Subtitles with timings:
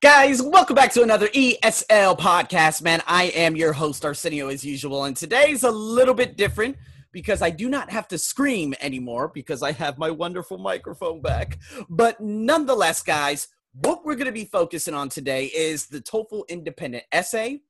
[0.00, 3.02] Guys, welcome back to another ESL podcast, man.
[3.08, 6.76] I am your host, Arsenio, as usual, and today's a little bit different
[7.10, 11.58] because I do not have to scream anymore because I have my wonderful microphone back.
[11.90, 17.02] But nonetheless, guys, what we're going to be focusing on today is the TOEFL independent
[17.10, 17.62] essay,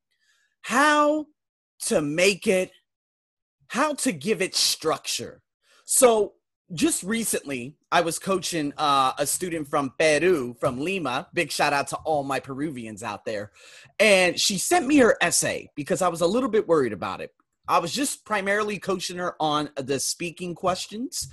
[0.61, 1.29] how
[1.87, 2.73] to make it,
[3.69, 5.41] how to give it structure.
[5.87, 6.35] So,
[6.75, 11.29] just recently, I was coaching uh, a student from Peru, from Lima.
[11.33, 13.53] Big shout out to all my Peruvians out there.
[13.99, 17.33] And she sent me her essay because I was a little bit worried about it.
[17.67, 21.29] I was just primarily coaching her on the speaking questions,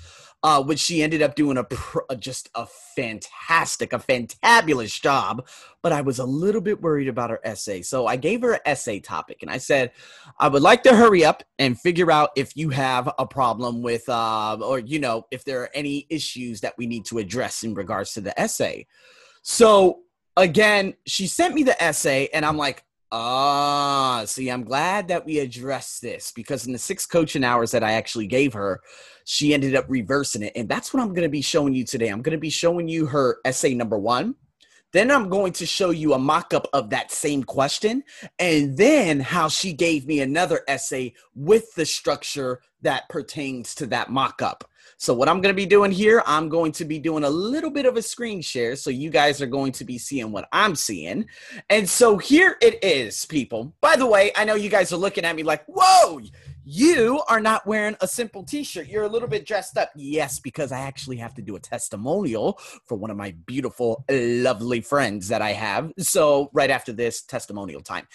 [0.45, 5.43] uh, which she ended up doing a pr- just a fantastic, a fantabulous job.
[5.81, 8.59] But I was a little bit worried about her essay, so I gave her an
[8.63, 9.91] essay topic, and I said,
[10.39, 14.07] I would like to hurry up and figure out if you have a problem with,
[14.07, 17.73] uh, or you know, if there are any issues that we need to address in
[17.73, 18.85] regards to the essay.
[19.41, 20.01] So
[20.37, 25.39] again, she sent me the essay, and I'm like, Ah, see, I'm glad that we
[25.39, 28.81] addressed this because in the six coaching hours that I actually gave her,
[29.25, 30.53] she ended up reversing it.
[30.55, 32.09] And that's what I'm going to be showing you today.
[32.09, 34.35] I'm going to be showing you her essay number one.
[34.91, 38.03] Then I'm going to show you a mock up of that same question.
[38.39, 44.09] And then how she gave me another essay with the structure that pertains to that
[44.09, 44.63] mock up.
[44.97, 47.69] So what I'm going to be doing here, I'm going to be doing a little
[47.69, 48.75] bit of a screen share.
[48.75, 51.25] So you guys are going to be seeing what I'm seeing.
[51.69, 53.73] And so here it is, people.
[53.81, 56.21] By the way, I know you guys are looking at me like, whoa,
[56.67, 58.87] you are not wearing a simple t-shirt.
[58.87, 59.91] You're a little bit dressed up.
[59.95, 64.81] Yes, because I actually have to do a testimonial for one of my beautiful, lovely
[64.81, 65.91] friends that I have.
[65.99, 68.07] So right after this testimonial time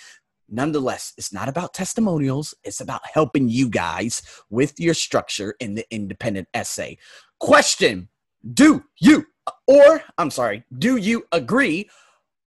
[0.51, 2.55] nonetheless, it's not about testimonials.
[2.65, 6.99] It's about helping you guys with your structure in the independent essay.
[7.39, 8.09] Question
[8.53, 9.27] Do you,
[9.67, 11.89] or I'm sorry, do you agree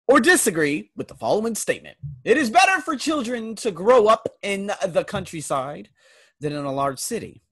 [0.07, 1.97] or disagree with the following statement?
[2.23, 5.89] It is better for children to grow up in the countryside
[6.39, 7.43] than in a large city.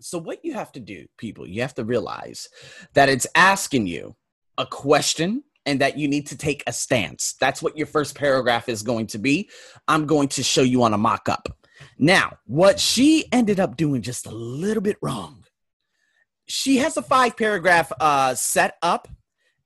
[0.00, 2.48] So, what you have to do, people, you have to realize
[2.94, 4.16] that it's asking you
[4.56, 7.36] a question and that you need to take a stance.
[7.40, 9.48] That's what your first paragraph is going to be.
[9.86, 11.48] I'm going to show you on a mock up.
[11.96, 15.44] Now, what she ended up doing just a little bit wrong.
[16.46, 19.06] She has a five paragraph uh, set up,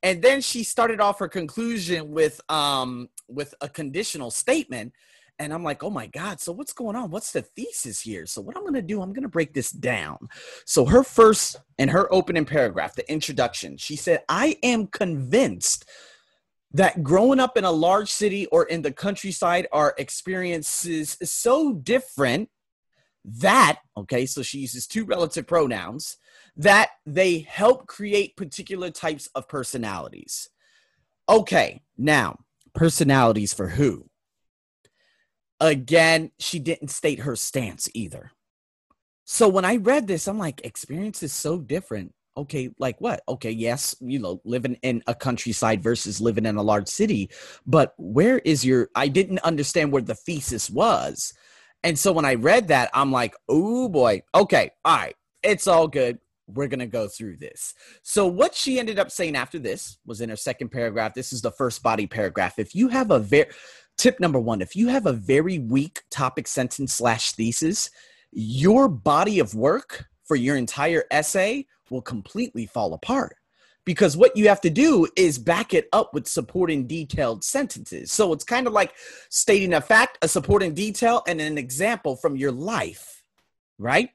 [0.02, 4.92] and then she started off her conclusion with um, with a conditional statement
[5.38, 7.10] and I'm like, oh my God, so what's going on?
[7.10, 8.26] What's the thesis here?
[8.26, 10.28] So, what I'm going to do, I'm going to break this down.
[10.64, 15.86] So, her first and her opening paragraph, the introduction, she said, I am convinced
[16.72, 22.48] that growing up in a large city or in the countryside are experiences so different
[23.24, 26.16] that, okay, so she uses two relative pronouns,
[26.56, 30.50] that they help create particular types of personalities.
[31.28, 32.38] Okay, now,
[32.74, 34.10] personalities for who?
[35.64, 38.32] Again, she didn't state her stance either.
[39.24, 42.12] So when I read this, I'm like, experience is so different.
[42.36, 43.22] Okay, like what?
[43.26, 47.30] Okay, yes, you know, living in a countryside versus living in a large city.
[47.66, 51.32] But where is your, I didn't understand where the thesis was.
[51.82, 55.88] And so when I read that, I'm like, oh boy, okay, all right, it's all
[55.88, 56.18] good.
[56.46, 57.72] We're going to go through this.
[58.02, 61.14] So, what she ended up saying after this was in her second paragraph.
[61.14, 62.58] This is the first body paragraph.
[62.58, 63.46] If you have a very,
[63.96, 67.90] Tip number one if you have a very weak topic sentence slash thesis,
[68.32, 73.36] your body of work for your entire essay will completely fall apart
[73.84, 78.10] because what you have to do is back it up with supporting detailed sentences.
[78.10, 78.94] So it's kind of like
[79.28, 83.22] stating a fact, a supporting detail, and an example from your life,
[83.78, 84.10] right?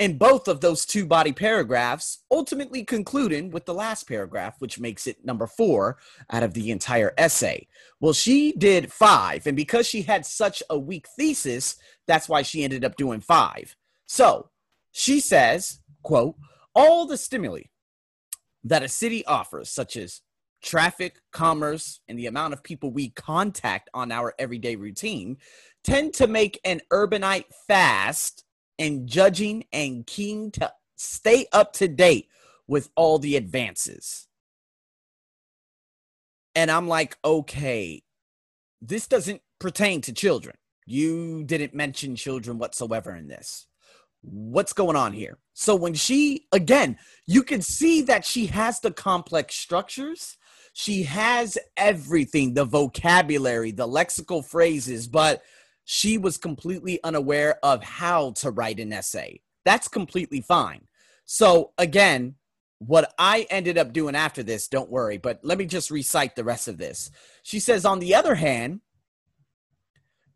[0.00, 5.06] In both of those two body paragraphs, ultimately concluding with the last paragraph, which makes
[5.06, 5.98] it number four
[6.30, 7.68] out of the entire essay.
[8.00, 12.64] Well, she did five, and because she had such a weak thesis, that's why she
[12.64, 13.76] ended up doing five.
[14.06, 14.48] So
[14.90, 16.36] she says, quote,
[16.74, 17.64] all the stimuli
[18.64, 20.22] that a city offers, such as
[20.62, 25.36] traffic, commerce, and the amount of people we contact on our everyday routine,
[25.84, 28.44] tend to make an urbanite fast
[28.80, 32.28] and judging and keen to stay up to date
[32.66, 34.26] with all the advances.
[36.54, 38.02] And I'm like, okay,
[38.80, 40.56] this doesn't pertain to children.
[40.86, 43.66] You didn't mention children whatsoever in this.
[44.22, 45.38] What's going on here?
[45.52, 50.36] So, when she, again, you can see that she has the complex structures.
[50.72, 55.42] She has everything the vocabulary, the lexical phrases, but
[55.92, 59.40] she was completely unaware of how to write an essay.
[59.64, 60.86] That's completely fine.
[61.24, 62.36] So, again,
[62.78, 66.44] what I ended up doing after this, don't worry, but let me just recite the
[66.44, 67.10] rest of this.
[67.42, 68.82] She says, on the other hand,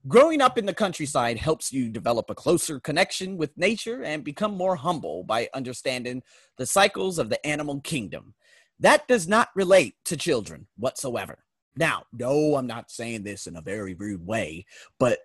[0.08, 4.56] growing up in the countryside helps you develop a closer connection with nature and become
[4.56, 6.24] more humble by understanding
[6.58, 8.34] the cycles of the animal kingdom.
[8.80, 11.44] That does not relate to children whatsoever.
[11.76, 14.66] Now, no, I'm not saying this in a very rude way,
[14.98, 15.20] but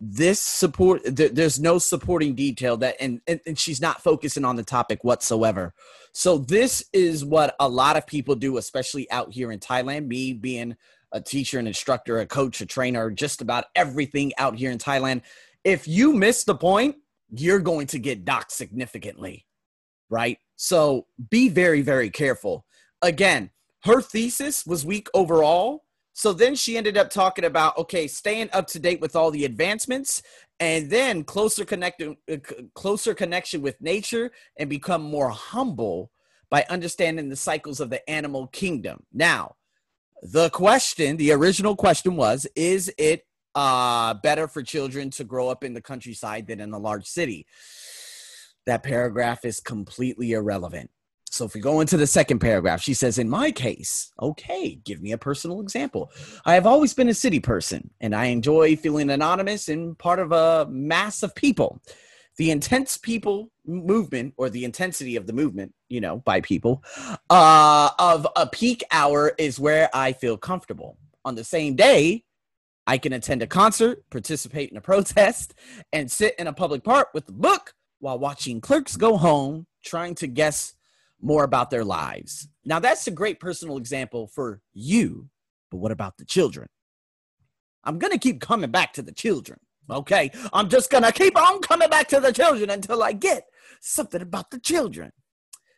[0.00, 4.56] this support th- there's no supporting detail that and, and and she's not focusing on
[4.56, 5.74] the topic whatsoever.
[6.12, 10.06] So this is what a lot of people do especially out here in thailand.
[10.06, 10.76] Me being
[11.12, 15.20] a teacher an instructor a coach a trainer just about everything out here in thailand.
[15.64, 16.96] If you miss the point
[17.32, 19.46] you're going to get docked significantly
[20.08, 20.38] right?
[20.56, 22.64] So be very very careful.
[23.02, 23.50] Again
[23.84, 28.66] her thesis was weak overall so then she ended up talking about okay, staying up
[28.68, 30.22] to date with all the advancements,
[30.58, 32.36] and then closer connected, uh,
[32.74, 36.10] closer connection with nature, and become more humble
[36.50, 39.04] by understanding the cycles of the animal kingdom.
[39.12, 39.56] Now,
[40.22, 43.24] the question, the original question was, is it
[43.54, 47.46] uh, better for children to grow up in the countryside than in a large city?
[48.66, 50.90] That paragraph is completely irrelevant.
[51.30, 55.00] So if we go into the second paragraph, she says, In my case, okay, give
[55.00, 56.10] me a personal example.
[56.44, 60.32] I have always been a city person and I enjoy feeling anonymous and part of
[60.32, 61.80] a mass of people.
[62.36, 66.82] The intense people movement or the intensity of the movement, you know, by people,
[67.28, 70.96] uh, of a peak hour is where I feel comfortable.
[71.24, 72.24] On the same day,
[72.86, 75.54] I can attend a concert, participate in a protest,
[75.92, 80.14] and sit in a public park with a book while watching clerks go home, trying
[80.16, 80.74] to guess
[81.20, 82.48] more about their lives.
[82.64, 85.28] Now, that's a great personal example for you,
[85.70, 86.68] but what about the children?
[87.84, 89.58] I'm going to keep coming back to the children.
[89.90, 90.30] Okay.
[90.52, 93.44] I'm just going to keep on coming back to the children until I get
[93.80, 95.12] something about the children.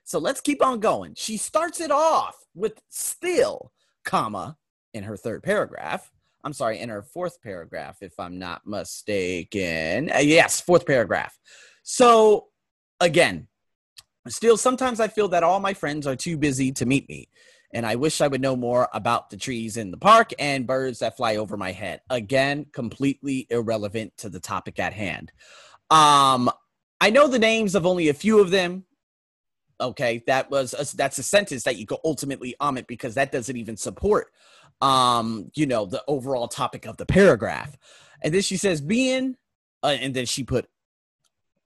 [0.05, 1.15] So let's keep on going.
[1.17, 3.73] She starts it off with still,
[4.05, 4.57] comma,
[4.93, 6.11] in her third paragraph.
[6.45, 10.11] I'm sorry, in her fourth paragraph, if I'm not mistaken.
[10.13, 11.39] Uh, yes, fourth paragraph.
[11.85, 12.49] So
[13.01, 13.47] again,
[14.29, 17.29] Still, sometimes I feel that all my friends are too busy to meet me,
[17.75, 21.01] and I wish I would know more about the trees in the park and birds
[21.01, 22.03] that fly over my head.
[22.09, 25.33] Again, completely irrelevant to the topic at hand.
[25.91, 26.51] Um,
[27.01, 28.85] I know the names of only a few of them.
[29.81, 33.57] Okay, that was a, that's a sentence that you could ultimately omit because that doesn't
[33.57, 34.29] even support,
[34.81, 37.77] um, you know, the overall topic of the paragraph.
[38.23, 39.35] And then she says, being,
[39.83, 40.69] uh, and then she put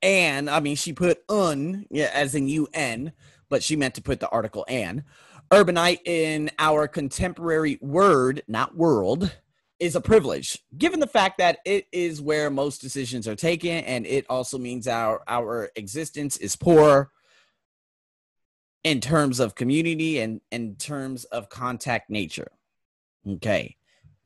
[0.06, 3.12] and I mean she put un yeah, as in un,
[3.50, 5.04] but she meant to put the article and.
[5.50, 9.32] Urbanite in our contemporary word, not world,
[9.78, 14.06] is a privilege, given the fact that it is where most decisions are taken, and
[14.06, 17.10] it also means our our existence is poor
[18.84, 22.52] in terms of community and in terms of contact nature.
[23.28, 23.76] Okay.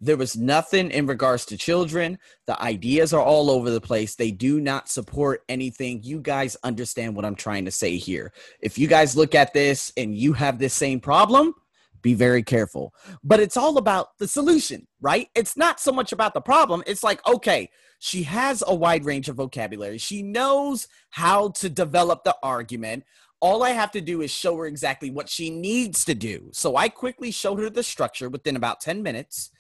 [0.01, 2.19] There was nothing in regards to children.
[2.47, 4.15] The ideas are all over the place.
[4.15, 6.03] They do not support anything.
[6.03, 8.33] You guys understand what I'm trying to say here.
[8.61, 11.55] If you guys look at this and you have this same problem,
[12.03, 12.95] be very careful.
[13.23, 15.29] But it's all about the solution, right?
[15.35, 16.83] It's not so much about the problem.
[16.87, 17.69] It's like, okay,
[17.99, 19.99] she has a wide range of vocabulary.
[19.99, 23.05] She knows how to develop the argument.
[23.41, 26.49] All I have to do is show her exactly what she needs to do.
[26.53, 29.51] So I quickly showed her the structure within about 10 minutes.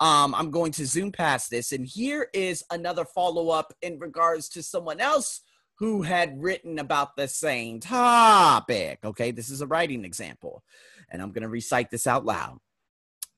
[0.00, 1.72] Um, I'm going to zoom past this.
[1.72, 5.40] And here is another follow up in regards to someone else
[5.78, 8.98] who had written about the same topic.
[9.04, 10.62] Okay, this is a writing example.
[11.10, 12.58] And I'm going to recite this out loud.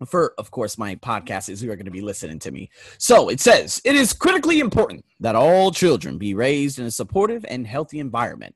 [0.07, 2.71] For, of course, my podcast is who are going to be listening to me.
[2.99, 7.45] So it says, It is critically important that all children be raised in a supportive
[7.49, 8.55] and healthy environment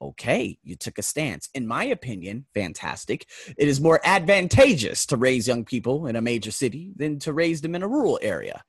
[0.00, 1.48] okay, you took a stance.
[1.54, 3.26] In my opinion, fantastic.
[3.56, 7.60] It is more advantageous to raise young people in a major city than to raise
[7.60, 8.62] them in a rural area.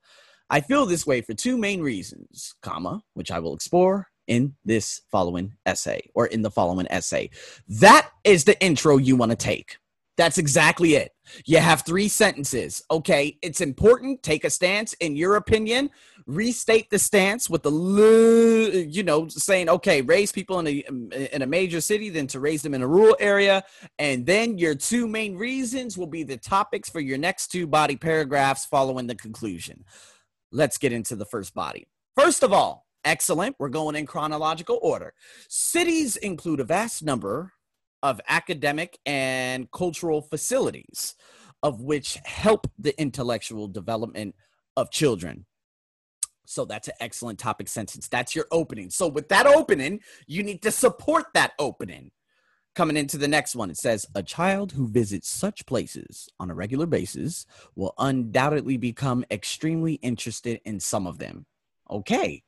[0.50, 5.02] I feel this way for two main reasons, comma, which I will explore in this
[5.12, 7.30] following essay or in the following essay.
[7.68, 9.78] That is the intro you want to take.
[10.18, 11.12] That's exactly it.
[11.46, 12.82] You have three sentences.
[12.90, 14.24] Okay, it's important.
[14.24, 14.94] Take a stance.
[14.94, 15.92] In your opinion,
[16.28, 21.48] restate the stance with the, you know, saying, okay, raise people in a in a
[21.48, 23.64] major city than to raise them in a rural area,
[23.98, 27.96] and then your two main reasons will be the topics for your next two body
[27.96, 29.84] paragraphs following the conclusion.
[30.52, 31.88] Let's get into the first body.
[32.16, 33.56] First of all, excellent.
[33.58, 35.14] We're going in chronological order.
[35.48, 37.54] Cities include a vast number
[38.04, 41.16] of academic and cultural facilities,
[41.64, 44.36] of which help the intellectual development
[44.76, 45.46] of children.
[46.50, 48.08] So that's an excellent topic sentence.
[48.08, 48.90] That's your opening.
[48.90, 52.12] So with that opening, you need to support that opening.
[52.78, 56.54] coming into the next one, it says a child who visits such places on a
[56.54, 61.48] regular basis will undoubtedly become extremely interested in some of them.
[61.90, 62.44] Okay.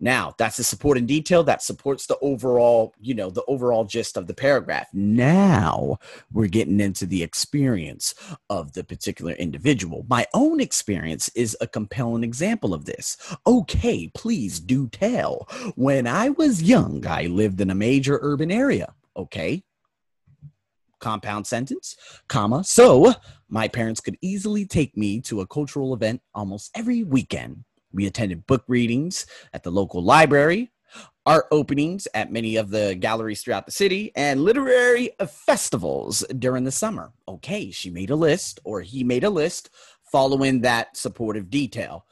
[0.00, 4.16] Now, that's the support in detail that supports the overall, you know, the overall gist
[4.16, 4.88] of the paragraph.
[4.92, 5.98] Now,
[6.32, 8.14] we're getting into the experience
[8.50, 10.04] of the particular individual.
[10.08, 13.16] My own experience is a compelling example of this.
[13.46, 15.48] Okay, please do tell.
[15.76, 18.92] When I was young, I lived in a major urban area.
[19.16, 19.62] Okay,
[20.98, 21.96] compound sentence,
[22.28, 22.64] comma.
[22.64, 23.14] So
[23.48, 27.64] my parents could easily take me to a cultural event almost every weekend.
[27.94, 30.72] We attended book readings at the local library,
[31.24, 36.72] art openings at many of the galleries throughout the city, and literary festivals during the
[36.72, 37.12] summer.
[37.28, 39.70] Okay, she made a list, or he made a list
[40.10, 42.04] following that supportive detail.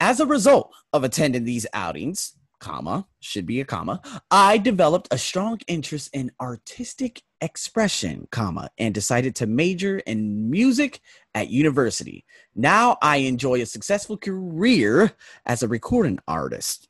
[0.00, 5.18] As a result of attending these outings, comma, should be a comma, I developed a
[5.18, 11.00] strong interest in artistic expression, comma, and decided to major in music
[11.34, 12.24] at university.
[12.54, 15.12] Now I enjoy a successful career
[15.46, 16.88] as a recording artist.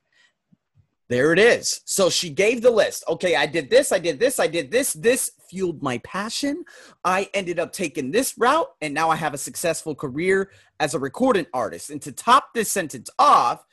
[1.09, 1.83] There it is.
[1.85, 3.05] So she gave the list.
[3.09, 4.95] Okay, I did this, I did this, I did this.
[4.95, 6.65] This fueled my passion.
[7.05, 10.99] I ended up taking this route, and now I have a successful career as a
[10.99, 11.91] recording artist.
[11.91, 13.65] And to top this sentence off,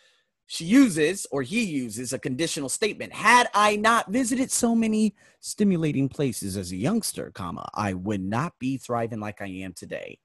[0.52, 3.14] she uses or he uses a conditional statement.
[3.14, 8.60] Had i not visited so many stimulating places as a youngster comma i would not
[8.60, 10.20] be thriving like i am today.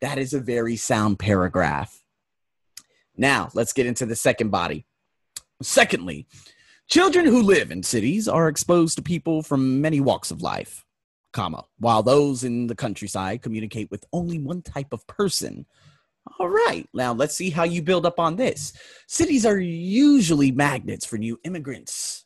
[0.00, 2.02] That is a very sound paragraph.
[3.18, 4.86] Now let's get into the second body.
[5.62, 6.26] Secondly
[6.88, 10.86] children who live in cities are exposed to people from many walks of life
[11.34, 15.66] comma while those in the countryside communicate with only one type of person
[16.38, 16.88] all right.
[16.94, 18.72] Now let's see how you build up on this.
[19.06, 22.24] Cities are usually magnets for new immigrants,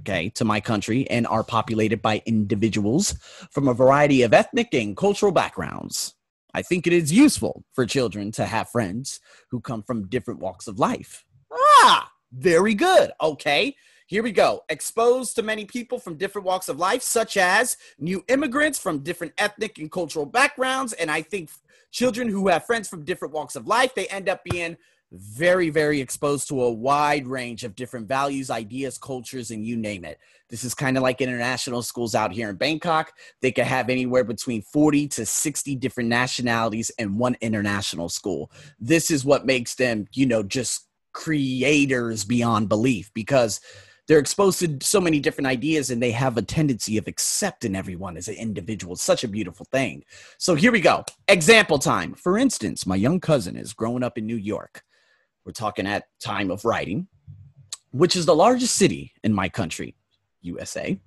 [0.00, 3.14] okay, to my country and are populated by individuals
[3.50, 6.14] from a variety of ethnic and cultural backgrounds.
[6.54, 10.66] I think it is useful for children to have friends who come from different walks
[10.66, 11.24] of life.
[11.52, 13.12] Ah, very good.
[13.20, 13.74] Okay.
[14.08, 14.64] Here we go.
[14.70, 19.34] Exposed to many people from different walks of life, such as new immigrants from different
[19.36, 20.94] ethnic and cultural backgrounds.
[20.94, 21.50] And I think
[21.90, 24.78] children who have friends from different walks of life, they end up being
[25.12, 30.06] very, very exposed to a wide range of different values, ideas, cultures, and you name
[30.06, 30.18] it.
[30.48, 33.12] This is kind of like international schools out here in Bangkok.
[33.42, 38.50] They could have anywhere between 40 to 60 different nationalities in one international school.
[38.80, 43.60] This is what makes them, you know, just creators beyond belief because
[44.08, 48.16] they're exposed to so many different ideas and they have a tendency of accepting everyone
[48.16, 48.94] as an individual.
[48.94, 50.02] It's such a beautiful thing.
[50.38, 51.04] So here we go.
[51.28, 52.14] Example time.
[52.14, 54.82] For instance, my young cousin is growing up in New York.
[55.44, 57.06] We're talking at time of writing,
[57.90, 59.94] which is the largest city in my country,
[60.40, 60.98] USA.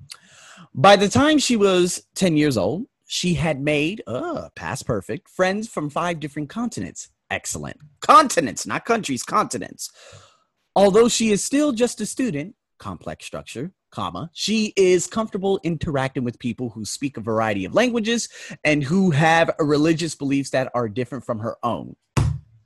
[0.76, 5.68] By the time she was 10 years old, she had made, uh, past perfect, friends
[5.68, 7.10] from five different continents.
[7.32, 7.78] Excellent.
[8.02, 9.92] Continents, not countries, continents.
[10.76, 14.32] Although she is still just a student, complex structure, comma.
[14.34, 18.28] She is comfortable interacting with people who speak a variety of languages
[18.66, 21.96] and who have religious beliefs that are different from her own.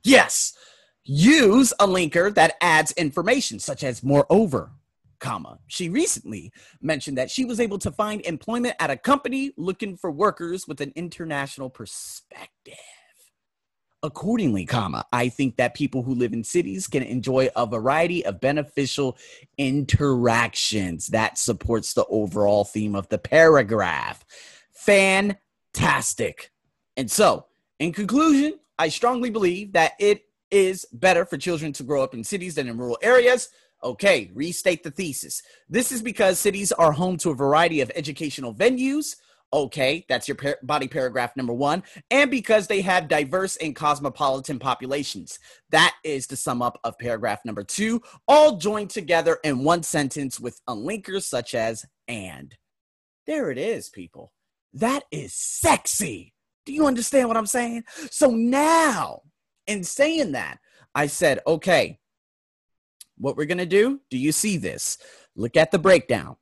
[0.02, 0.56] Yes.
[1.04, 4.72] Use a linker that adds information such as moreover,
[5.20, 5.58] comma.
[5.66, 10.10] She recently mentioned that she was able to find employment at a company looking for
[10.10, 12.74] workers with an international perspective
[14.06, 18.40] accordingly comma i think that people who live in cities can enjoy a variety of
[18.40, 19.18] beneficial
[19.58, 24.24] interactions that supports the overall theme of the paragraph.
[24.72, 26.50] Fantastic.
[26.96, 27.46] And so
[27.78, 32.22] in conclusion i strongly believe that it is better for children to grow up in
[32.22, 33.48] cities than in rural areas.
[33.82, 35.42] Okay restate the thesis.
[35.68, 39.16] This is because cities are home to a variety of educational venues
[39.52, 41.82] Okay, that's your par- body paragraph number one.
[42.10, 45.38] And because they have diverse and cosmopolitan populations.
[45.70, 50.40] That is the sum up of paragraph number two, all joined together in one sentence
[50.40, 52.54] with unlinkers such as and.
[53.26, 54.32] There it is, people.
[54.74, 56.34] That is sexy.
[56.64, 57.84] Do you understand what I'm saying?
[58.10, 59.22] So now,
[59.66, 60.58] in saying that,
[60.94, 61.98] I said, okay,
[63.18, 64.98] what we're going to do, do you see this?
[65.34, 66.36] Look at the breakdown.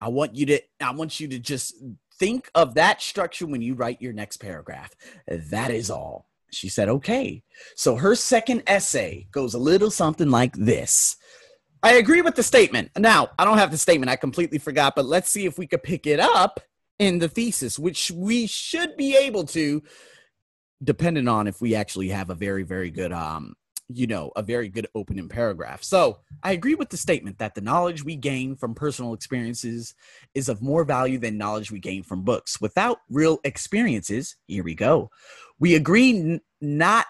[0.00, 1.74] I want you to I want you to just
[2.18, 4.94] think of that structure when you write your next paragraph.
[5.26, 6.28] That is all.
[6.50, 7.42] She said, okay.
[7.74, 11.16] So her second essay goes a little something like this.
[11.82, 12.90] I agree with the statement.
[12.98, 14.10] Now, I don't have the statement.
[14.10, 16.60] I completely forgot, but let's see if we could pick it up
[16.98, 19.82] in the thesis, which we should be able to,
[20.82, 23.54] depending on if we actually have a very, very good um,
[23.88, 25.82] you know, a very good opening paragraph.
[25.82, 29.94] So I agree with the statement that the knowledge we gain from personal experiences
[30.34, 32.60] is of more value than knowledge we gain from books.
[32.60, 35.10] Without real experiences, here we go.
[35.58, 37.06] We agree n- not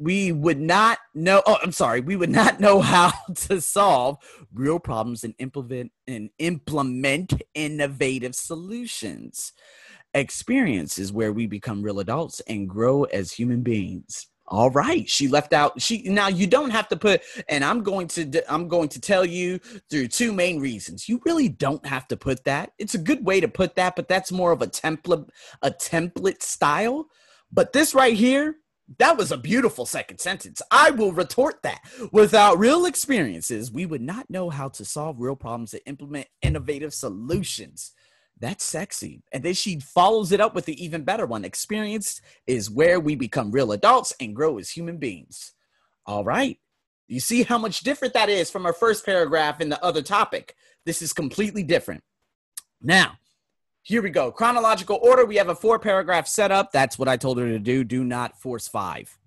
[0.00, 4.16] we would not know oh i'm sorry we would not know how to solve
[4.54, 9.52] real problems and implement and implement innovative solutions
[10.14, 15.28] experience is where we become real adults and grow as human beings all right she
[15.28, 18.88] left out she now you don't have to put and i'm going to i'm going
[18.88, 19.58] to tell you
[19.90, 23.40] through two main reasons you really don't have to put that it's a good way
[23.40, 25.28] to put that but that's more of a template
[25.62, 27.06] a template style
[27.52, 28.56] but this right here
[28.96, 30.62] that was a beautiful second sentence.
[30.70, 31.82] I will retort that.
[32.10, 36.94] Without real experiences, we would not know how to solve real problems and implement innovative
[36.94, 37.92] solutions.
[38.40, 39.22] That's sexy.
[39.32, 41.44] And then she follows it up with the even better one.
[41.44, 45.54] Experience is where we become real adults and grow as human beings.
[46.06, 46.58] All right.
[47.08, 50.54] You see how much different that is from our first paragraph in the other topic.
[50.84, 52.02] This is completely different.
[52.80, 53.18] Now,
[53.82, 54.30] here we go.
[54.30, 55.24] Chronological order.
[55.24, 56.70] We have a four paragraph setup.
[56.70, 57.82] That's what I told her to do.
[57.82, 59.18] Do not force five.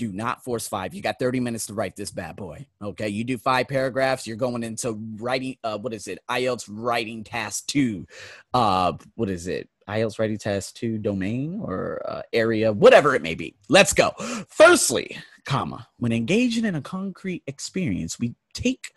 [0.00, 0.94] Do not force five.
[0.94, 2.64] You got 30 minutes to write this bad boy.
[2.82, 3.10] Okay.
[3.10, 4.26] You do five paragraphs.
[4.26, 5.58] You're going into writing.
[5.62, 6.20] Uh, what is it?
[6.26, 8.06] IELTS writing task two.
[8.54, 9.68] Uh, what is it?
[9.90, 13.54] IELTS writing task two domain or uh, area, whatever it may be.
[13.68, 14.12] Let's go.
[14.48, 18.92] Firstly, comma, when engaging in a concrete experience, we take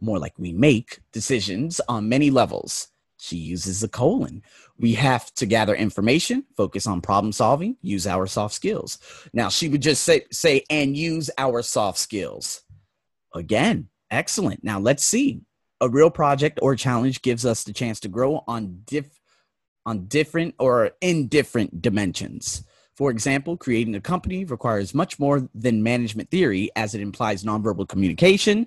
[0.00, 2.92] more like we make decisions on many levels
[3.24, 4.42] she uses a colon.
[4.78, 8.98] We have to gather information, focus on problem solving, use our soft skills.
[9.32, 12.62] Now, she would just say, say and use our soft skills.
[13.34, 14.62] Again, excellent.
[14.62, 15.40] Now, let's see.
[15.80, 19.20] A real project or challenge gives us the chance to grow on diff
[19.86, 22.64] on different or in different dimensions.
[22.96, 27.88] For example, creating a company requires much more than management theory as it implies nonverbal
[27.88, 28.66] communication,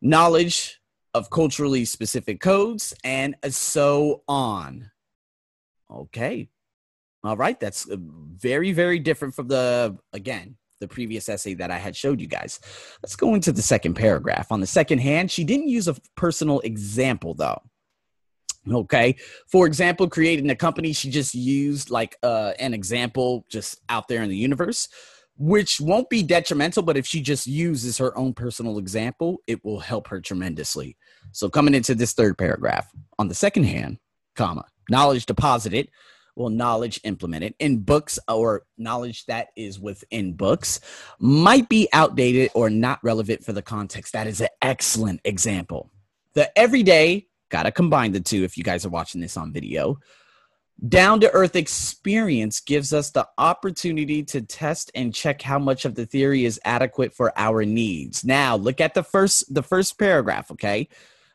[0.00, 0.80] knowledge,
[1.16, 4.90] of culturally specific codes, and so on.
[5.90, 6.48] Okay.
[7.24, 7.58] All right.
[7.58, 12.20] That's uh, very, very different from the, again, the previous essay that I had showed
[12.20, 12.60] you guys.
[13.02, 14.52] Let's go into the second paragraph.
[14.52, 17.62] On the second hand, she didn't use a personal example though.
[18.70, 19.16] Okay.
[19.48, 24.22] For example, creating a company, she just used like uh, an example just out there
[24.22, 24.88] in the universe
[25.38, 29.80] which won't be detrimental, but if she just uses her own personal example, it will
[29.80, 30.96] help her tremendously.
[31.32, 33.98] So coming into this third paragraph, on the second hand,
[34.34, 35.90] comma, knowledge deposited,
[36.36, 40.80] well, knowledge implemented in books or knowledge that is within books
[41.18, 44.12] might be outdated or not relevant for the context.
[44.12, 45.90] That is an excellent example.
[46.34, 49.98] The everyday, gotta combine the two if you guys are watching this on video
[50.88, 55.94] down to earth experience gives us the opportunity to test and check how much of
[55.94, 58.24] the theory is adequate for our needs.
[58.24, 60.88] Now, look at the first the first paragraph, okay?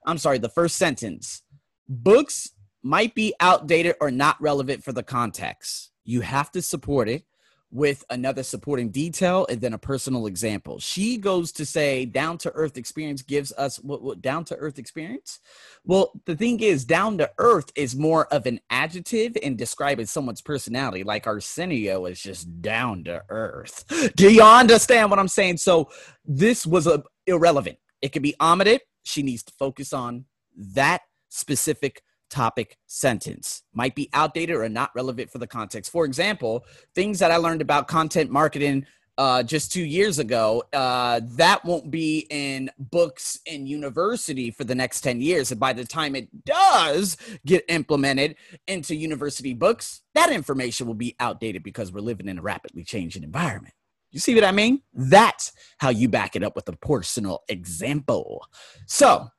[0.05, 1.41] I'm sorry, the first sentence.
[1.87, 2.51] Books
[2.83, 5.91] might be outdated or not relevant for the context.
[6.03, 7.23] You have to support it
[7.71, 10.77] with another supporting detail and then a personal example.
[10.79, 14.77] She goes to say down to earth experience gives us what, what down to earth
[14.77, 15.39] experience?
[15.85, 20.41] Well, the thing is, down to earth is more of an adjective in describing someone's
[20.41, 21.03] personality.
[21.03, 23.85] Like Arsenio is just down to earth.
[24.15, 25.57] Do you understand what I'm saying?
[25.57, 25.89] So
[26.25, 27.77] this was a, irrelevant.
[28.01, 28.81] It could be omitted.
[29.03, 30.25] She needs to focus on
[30.57, 35.91] that specific topic sentence might be outdated or not relevant for the context.
[35.91, 36.65] For example,
[36.95, 38.85] things that I learned about content marketing
[39.17, 44.73] uh, just two years ago, uh, that won't be in books in university for the
[44.73, 45.51] next 10 years.
[45.51, 48.35] And by the time it does get implemented
[48.67, 53.23] into university books, that information will be outdated because we're living in a rapidly changing
[53.23, 53.75] environment.
[54.11, 54.81] You see what I mean?
[54.93, 58.45] That's how you back it up with a personal example.
[58.87, 59.29] So,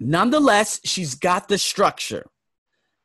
[0.00, 2.24] Nonetheless, she's got the structure.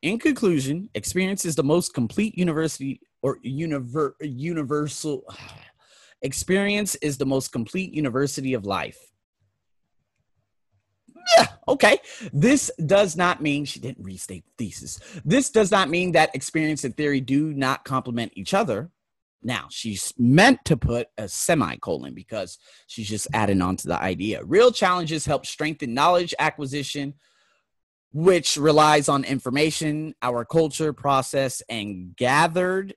[0.02, 5.24] In conclusion, experience is the most complete university or univer- universal
[6.22, 8.98] experience is the most complete university of life.
[11.38, 11.98] Yeah, okay.
[12.32, 15.00] This does not mean she didn't restate the thesis.
[15.26, 18.92] This does not mean that experience and theory do not complement each other.
[19.46, 24.44] Now, she's meant to put a semicolon because she's just adding on to the idea.
[24.44, 27.14] Real challenges help strengthen knowledge acquisition,
[28.12, 32.96] which relies on information, our culture, process, and gathered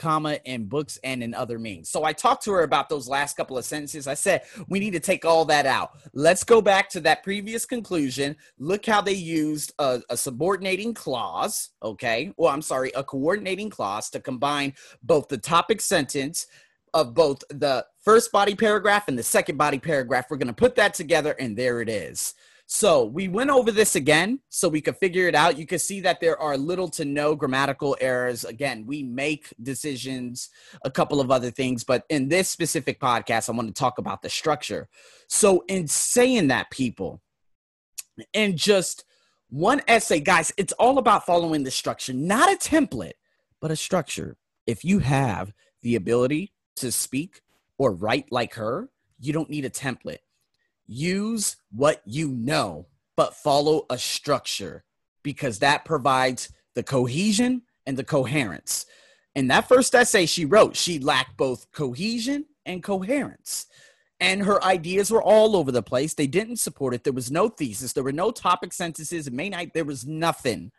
[0.00, 1.90] comma, in books and in other means.
[1.90, 4.08] So I talked to her about those last couple of sentences.
[4.08, 5.90] I said, we need to take all that out.
[6.14, 8.34] Let's go back to that previous conclusion.
[8.58, 12.32] Look how they used a, a subordinating clause, okay?
[12.36, 16.46] Well, I'm sorry, a coordinating clause to combine both the topic sentence
[16.94, 20.26] of both the first body paragraph and the second body paragraph.
[20.30, 22.34] We're going to put that together, and there it is.
[22.72, 25.58] So we went over this again so we could figure it out.
[25.58, 28.44] You can see that there are little to no grammatical errors.
[28.44, 30.48] Again, we make decisions,
[30.84, 34.22] a couple of other things, but in this specific podcast, I want to talk about
[34.22, 34.88] the structure.
[35.26, 37.20] So, in saying that, people,
[38.32, 39.04] in just
[39.48, 43.18] one essay, guys, it's all about following the structure, not a template,
[43.60, 44.36] but a structure.
[44.68, 45.52] If you have
[45.82, 47.40] the ability to speak
[47.78, 50.18] or write like her, you don't need a template
[50.90, 54.84] use what you know, but follow a structure
[55.22, 58.86] because that provides the cohesion and the coherence.
[59.36, 63.66] In that first essay she wrote, she lacked both cohesion and coherence.
[64.18, 66.12] And her ideas were all over the place.
[66.12, 67.04] They didn't support it.
[67.04, 67.92] There was no thesis.
[67.92, 69.30] There were no topic sentences.
[69.30, 70.72] Main night, there was nothing.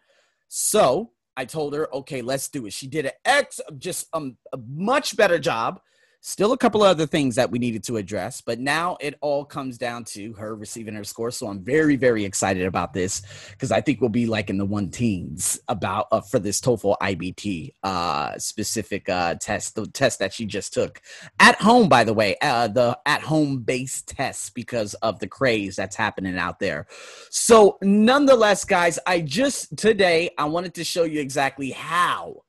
[0.48, 2.74] So I told her, okay, let's do it.
[2.74, 4.30] She did an ex, just a
[4.68, 5.80] much better job
[6.24, 9.44] Still a couple of other things that we needed to address, but now it all
[9.44, 11.32] comes down to her receiving her score.
[11.32, 14.66] So I'm very, very excited about this because I think we'll be like in the
[14.66, 20.32] one teens about uh, for this TOEFL IBT uh, specific uh, test, the test that
[20.32, 21.02] she just took
[21.40, 25.76] at home, by the way, uh, the at home based test because of the craze
[25.76, 26.86] that's happening out there.
[27.32, 32.44] So, nonetheless, guys, I just today I wanted to show you exactly how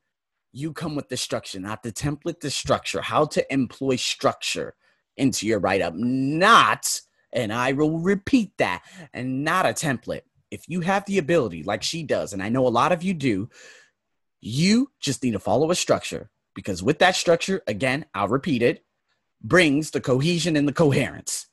[0.53, 4.75] you come with the structure, not the template, the structure, how to employ structure
[5.17, 7.01] into your write up, not,
[7.33, 10.23] and I will repeat that, and not a template.
[10.51, 13.15] If you have the ability, like she does, and I know a lot of you
[13.15, 13.49] do,
[14.41, 18.85] you just need to follow a structure because with that structure, again, I'll repeat it,
[19.43, 21.47] brings the cohesion and the coherence.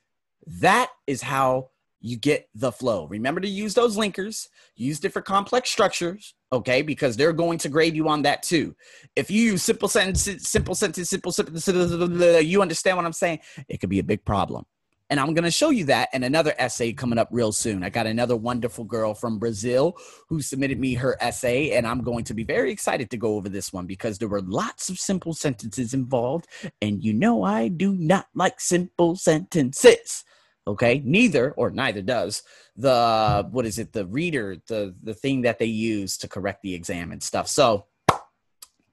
[0.45, 1.69] That is how
[2.01, 3.07] you get the flow.
[3.07, 6.81] Remember to use those linkers, use different complex structures, okay?
[6.81, 8.75] Because they're going to grade you on that too.
[9.15, 13.39] If you use simple sentences, simple sentence, simple sentence, you understand what I'm saying?
[13.67, 14.65] It could be a big problem.
[15.11, 17.83] And I'm going to show you that in another essay coming up real soon.
[17.83, 22.23] I got another wonderful girl from Brazil who submitted me her essay, and I'm going
[22.25, 25.33] to be very excited to go over this one because there were lots of simple
[25.33, 26.47] sentences involved.
[26.79, 30.23] And you know, I do not like simple sentences.
[30.69, 32.43] Okay, neither or neither does
[32.75, 33.91] the what is it?
[33.91, 37.47] The reader, the the thing that they use to correct the exam and stuff.
[37.47, 37.87] So,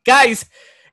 [0.07, 0.47] guys,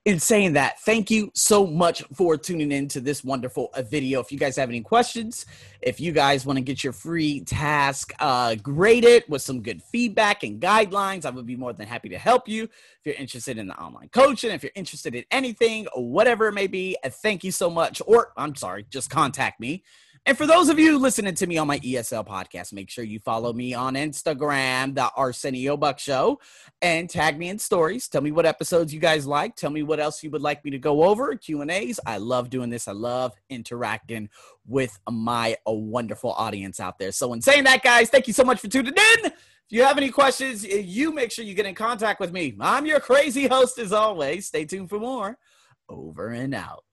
[0.03, 4.19] in saying that, thank you so much for tuning in to this wonderful uh, video.
[4.19, 5.45] If you guys have any questions,
[5.81, 10.43] if you guys want to get your free task uh, graded with some good feedback
[10.43, 12.63] and guidelines, I would be more than happy to help you.
[12.63, 16.67] If you're interested in the online coaching, if you're interested in anything, whatever it may
[16.67, 18.01] be, uh, thank you so much.
[18.05, 19.85] Or I'm sorry, just contact me.
[20.25, 23.19] And for those of you listening to me on my ESL podcast, make sure you
[23.19, 26.39] follow me on Instagram, the Arsenio Buck Show,
[26.81, 28.07] and tag me in stories.
[28.07, 29.57] Tell me what episodes you guys like.
[29.57, 31.35] Tell me what else you would like me to go over.
[31.35, 31.99] Q and A's.
[32.05, 32.87] I love doing this.
[32.87, 34.29] I love interacting
[34.65, 37.11] with my uh, wonderful audience out there.
[37.11, 39.25] So, in saying that, guys, thank you so much for tuning in.
[39.25, 42.55] If you have any questions, you make sure you get in contact with me.
[42.61, 44.47] I'm your crazy host as always.
[44.47, 45.37] Stay tuned for more.
[45.89, 46.85] Over and out.